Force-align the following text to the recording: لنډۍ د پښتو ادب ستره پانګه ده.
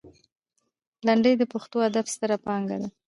لنډۍ 1.07 1.33
د 1.37 1.43
پښتو 1.53 1.77
ادب 1.89 2.05
ستره 2.13 2.37
پانګه 2.45 2.77
ده. 2.81 2.89